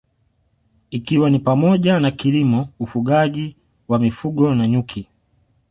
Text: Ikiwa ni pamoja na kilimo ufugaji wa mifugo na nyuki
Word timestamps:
Ikiwa 0.91 1.29
ni 1.29 1.39
pamoja 1.39 1.99
na 1.99 2.11
kilimo 2.11 2.69
ufugaji 2.79 3.55
wa 3.87 3.99
mifugo 3.99 4.55
na 4.55 4.67
nyuki 4.67 5.07